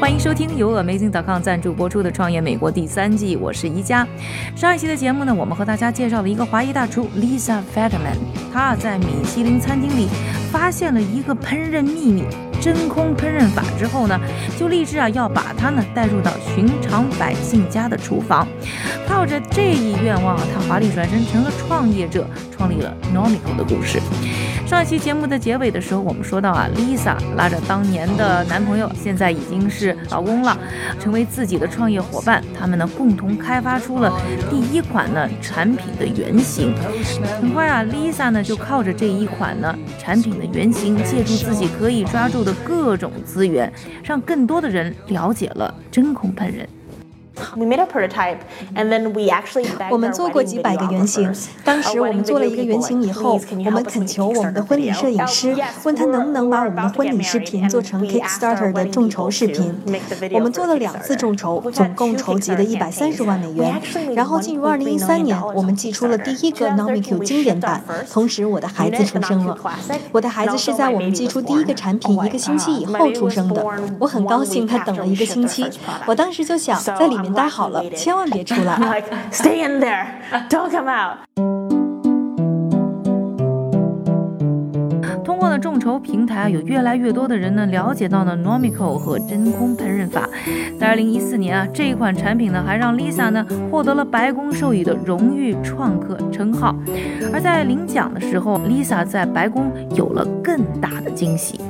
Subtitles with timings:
[0.00, 4.08] 欢迎收听由 Amazing.com 赞助播出的《创业美国》第三季，我是宜家。
[4.56, 8.16] 上一期的节目呢，我们和大家介绍了一个华裔大厨 Lisa Fetterman，
[8.50, 10.08] 她在米其林餐厅里
[10.50, 12.24] 发现了一个烹饪秘密——
[12.62, 14.18] 真空烹饪法之后呢，
[14.58, 18.48] 就立志啊要把它呢带入到寻常百姓家的厨房。
[19.06, 24.00] 靠着这一愿望啊，她华丽转身成了创业者，创立了 Nomico 的故事。
[24.70, 30.56] 上一期节目的结尾的时候，我们说到啊，Lisa 拉着当年的男朋友，现在已经是老公了，
[31.00, 32.40] 成为自己的创业伙伴。
[32.56, 34.16] 他们呢共同开发出了
[34.48, 36.72] 第一款呢产品的原型。
[37.40, 43.72] 很快啊，Lisa 呢就靠着这一款呢产品的原型，借助自己可以抓住的各种资源，
[44.04, 46.68] 让更多的人了解了真空喷人。
[49.90, 51.32] 我们做过几百个原型
[51.64, 59.74] 当时我们做了一个原型以后我们恳求我们的婚礼摄影师问他能不能把我们的婚礼视频做成 kickstarter 的众筹视频
[60.32, 63.80] 我们做了两次众筹总共筹集了一百三十万美元
[64.14, 69.56] 然后进入二零一三年我们寄出了第一个 nomicu 经典版同时我的孩子出生了
[70.12, 73.64] 我的孩子是在我们寄出第一个产品一个星期以后出生的
[73.98, 75.64] 我很高兴他等了一个星期
[76.06, 78.76] 我当时就想在里面待好了，千万别出来。
[78.80, 80.06] like, stay in there,
[80.48, 81.18] don't come out.
[85.22, 90.28] 通过呢众筹平台，有越来越多的人呢了解到了 Nomico 和真空烹饪法。
[90.78, 96.74] 在二零一四年啊，这一款产品呢还让 Lisa 呢获得了白宫授予的荣誉创客称号。
[97.32, 101.60] 而在领奖的时候，Lisa 在白宫有了更大的惊喜。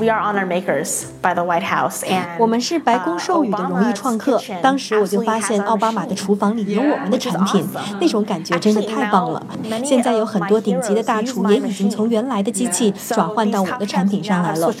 [0.00, 4.40] we are honor makers by the white house and 我们是白宫授予的荣誉创客。
[4.62, 7.68] 当时我就发现奥巴马的厨房里有我们的产品
[8.00, 9.46] 那种感觉真的太棒了。
[9.84, 14.72] 现在有很多顶级的大厨也已经从原来的机器转换到我们的产品上来了。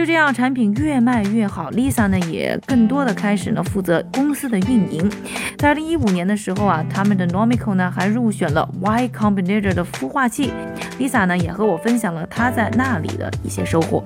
[0.00, 5.12] 就这样，产品越卖越好，Lisa 呢也更多的开始呢负责公司的运营。
[5.58, 10.54] 在二零一五年的时候啊，他们的 Nomico 呢还入选了 Y Combinator 的孵化器。
[10.98, 14.02] Lisa 呢也和我分享了她在那里的一些收获。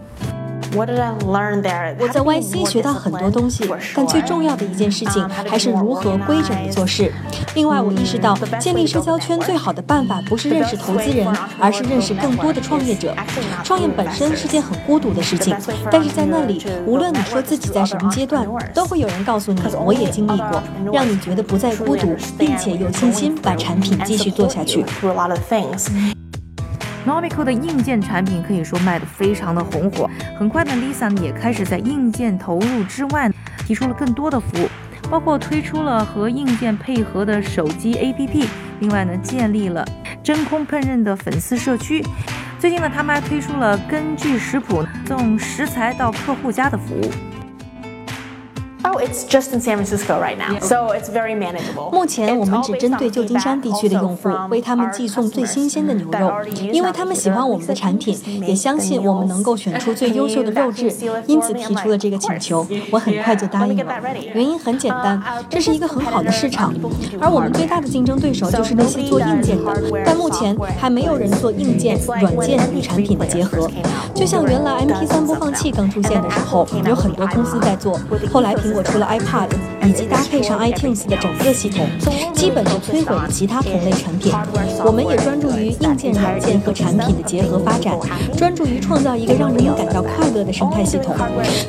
[0.74, 1.94] What did I learn there?
[2.00, 3.64] 我在 YC 学到很多东西，
[3.94, 7.12] 但最重要的一件事情还是如何规整的做事。
[7.54, 11.26] 另外，我意识到建立社交圈最好的办法不是认识投资人，
[11.60, 13.14] 而是认识更多的创业者。
[13.62, 15.56] 创业本身是件很孤独的事情，
[15.92, 20.60] 但是在那里，无论你说自己在什么阶段，都会有人告诉你我也经历过，
[20.92, 24.84] 让你觉得不再孤独，并且有信心把产品继续做下去。
[27.06, 33.30] Nomico 的硬件产品可以说卖得非常的红火，很快呢，Lisa 呢也开始在硬件投入之外，
[33.66, 34.68] 提出了更多的服务，
[35.10, 38.46] 包括推出了和硬件配合的手机 APP，
[38.80, 39.86] 另外呢，建立了
[40.22, 42.02] 真空烹饪的粉丝社区。
[42.58, 47.10] 最近呢，他们还推出了根据食谱送食材到客户家的服务。
[48.86, 51.90] Oh, it's just in San Francisco right now, so it's very manageable.
[51.90, 56.30] 目前我们只针对旧金山地区的用户为他们寄送最新鲜的牛肉
[56.70, 58.14] 因为他们喜欢我们的产品，
[58.46, 60.92] 也相信我们能够选出最优秀的肉质，
[61.26, 62.66] 因此提出了这个请求。
[62.90, 63.94] 我很快就答应了。
[64.34, 66.74] 原因很简单，这是一个很好的市场，
[67.18, 69.72] 而我们最大的竞争对手就是那些做硬件的，
[70.04, 73.66] 但目前还没有人做硬件、软件与产品的结合。
[74.14, 77.98] 就像原来 MP3 播放器刚出现的时候，有很多公司在做，
[78.30, 79.48] 后来苹果除了 iPad，
[79.88, 81.86] 以及搭配上 iTunes 的整个系统，
[82.34, 84.32] 基本就摧毁了其他同类产品。
[84.84, 87.96] 我们也专注于硬件、软件和产品的结合发展，
[88.36, 91.14] 专注于创造一个让人们感到快乐的生态系统。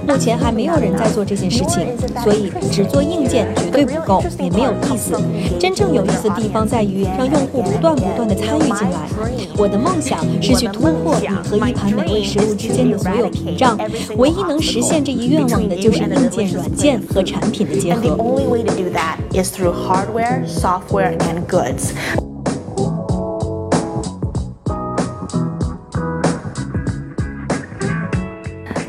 [0.07, 1.85] 目前还没有人在做这件事情，
[2.23, 5.15] 所以只做硬件绝对不够，也没有意思。
[5.59, 9.07] 真正有意思的地方在于让用户不断不断的参与进来。
[9.57, 13.77] 我的梦想是去突破你和一盘美味食物之间的所有屏障，
[14.17, 18.15] 唯一能实现这一愿望的就是硬件、软件和产品的结 And the。
[18.17, 21.93] only way to do that is through hardware, software, and goods.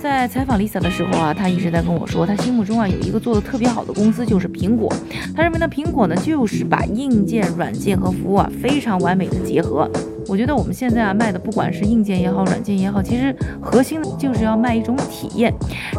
[0.02, 4.92] 在在采访 Lisa 的时候啊，她一直在跟我说，她心目中啊有一个做的特别好的公司就是苹果。
[5.36, 9.88] 她认为呢，苹果呢就是把硬件、软件和服务啊非常完美的结合。
[10.28, 15.52] 我觉得我们现在啊卖的不管是硬件也好，软件也好，其实核心呢就是要卖一种体验，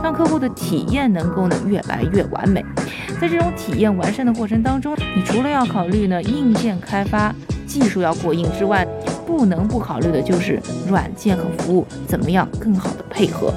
[0.03, 2.63] 让客户的体验能够呢越来越完美。
[3.19, 7.33] 在这种体验完善的过程当中，你除了要考虑呢硬件开发
[7.65, 8.85] 技术要过硬之外，
[9.25, 13.53] 不能不考虑的就是软件和服务怎么样更好的配合。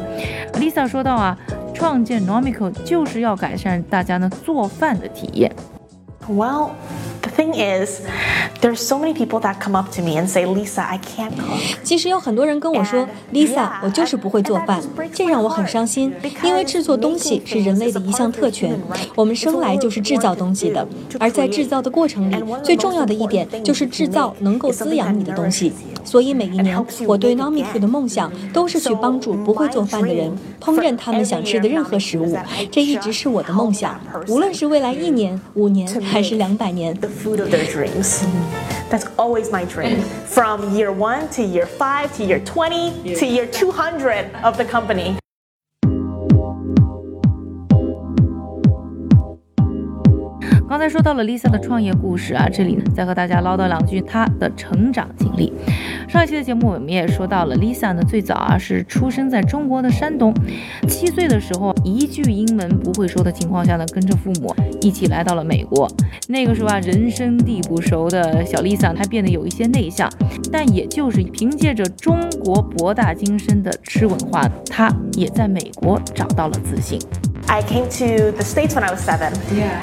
[0.54, 1.36] Lisa 说到啊，
[1.74, 5.52] 创建 Nomico 就是要改善大家呢做饭的体验。
[6.28, 6.70] Well,
[7.22, 8.02] the thing is,
[8.60, 11.58] there's so many people that come up to me and say, Lisa, I can't cook.
[11.82, 14.80] 其实有很多人跟我说，Lisa，我就是不会做饭，
[15.12, 16.12] 这让我很伤心，
[16.42, 18.78] 因为制作东西是人类的一项特权，
[19.14, 20.86] 我们生来就是制造东西的，
[21.18, 25.72] 而在制造的过程里，最重要的一点就是制造能够滋养你的东西。
[26.04, 30.30] 所以每一年，我对 Nomiku 的梦想都是去帮助不会做饭的人
[30.60, 32.36] 烹饪他们想吃的任何食物，
[32.70, 36.96] 这一直是我的梦想，无论是未来一年、五年还是两百年。
[38.90, 40.02] That's always my dream.
[40.26, 45.14] From year one to year five to year 20 to year 200 of the company.
[50.70, 55.52] 刚才说到了 Lisa 的创业故事啊，这里呢再和大家唠叨两句她的成长经历。
[56.08, 60.32] 上一期的节目我们也说到了 Lisa 呢，最早啊是出生在中国的山东，
[60.86, 65.90] 七岁的时候一句英文不会说的情况下呢，跟着父母一起来到了美国。
[66.28, 70.08] 那个时候啊，人生地不熟的小 Lisa 还变得有一些内向，
[70.52, 76.96] 但也就是凭借着中国博大精深的吃文化，她也在美国找到了自信。
[77.50, 79.32] I came to the States when I was seven.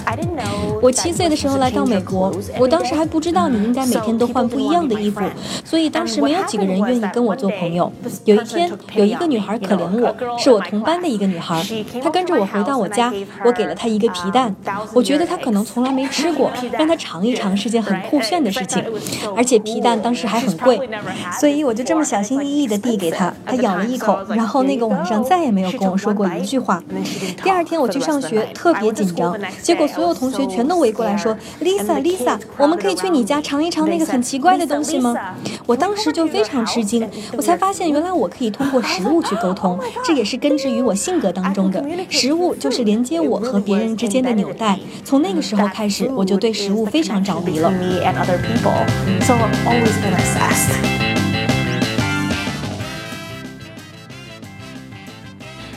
[0.06, 0.80] I didn't know.
[0.82, 5.20] 我七岁的时候来到美国，我当时还不知道你应该每天都换不一样的衣服，
[5.66, 7.92] 所以当时没有几个人愿意跟我做朋友。
[8.24, 11.62] 有一天，有一个女孩可怜我，是我同班的一个女孩，
[12.02, 13.12] 她跟着我回到我家，
[13.44, 14.56] 我给了她一个皮蛋，
[14.94, 18.82] 我觉得她可能从来没吃过，让她尝一尝是件很酷炫的事情，
[19.36, 20.80] 而且皮蛋当时还很贵，
[21.38, 26.82] 所以我就这么小心翼翼地递给她，她咬了一口，然后那个晚上再也没有跟我说过一句话。
[27.44, 35.16] 第二天我去上学，特别紧张，结果所有同学全都围过来说：“Lisa Lisa，我们可以去你家尝一尝那个很奇怪的东西吗？”
[35.66, 41.84] 我当时就非常吃惊，我才发现原来我可以通过食物去沟通，这也是根植于我性格当中的。
[42.10, 44.80] 食物就是连接我和别人之间的纽带。
[45.04, 47.72] 从那个时候开始，我就对食物非常着迷了。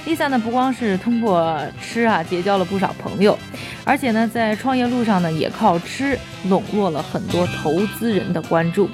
[0.07, 3.39] Lisa 呢，不光是通过吃啊结交了不少朋友，
[3.85, 6.19] 而且呢，在创业路上呢，也靠吃
[6.49, 8.89] 笼络了很多投资人的关注。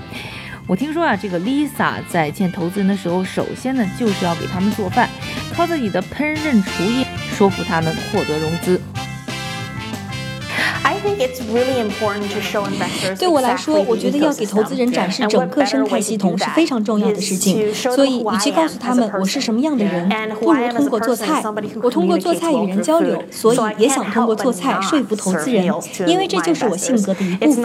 [0.66, 5.08] 我听说啊，这个 Lisa 在见投资人的时候，首先呢，就是要给他们做饭，
[5.54, 7.06] 靠自己的烹饪厨艺
[7.36, 8.80] 说服他们获得融资。
[13.18, 17.72] 对我来说，我觉得要给投资人展示整个生态系统是非常重要的事情。
[17.74, 20.08] 所以，与其告诉他们我是什么样的人，
[20.40, 21.42] 不如通过做菜。
[21.82, 25.64] 我通过做菜与人交流，所以也想通过做菜说服投资人，
[26.06, 27.64] 因为这就是我性格的一部 It's 分。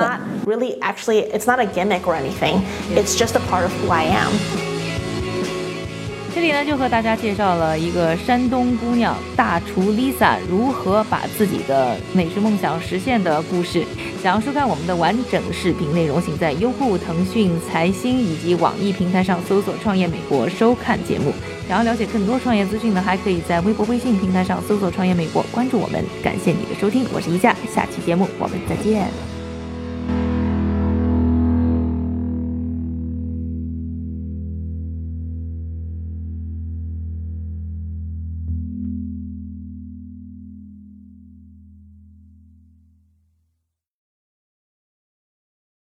[6.41, 13.85] 这里呢，就和大家介绍了一个山东姑娘大厨 Lisa 如何把自己的美食梦想实现的故事。
[14.23, 21.31] 想要收看我们的完整视频内容，请在优酷、腾讯、财新以及网易平台上搜索“创业美国”收看节目。
[21.67, 26.03] 想要了解更多创业资讯呢，还可以在微博、微信平台上搜索“创业美国”，关注我们。
[26.23, 29.30] 感谢你的收听，我是一佳，下期节目我们再见。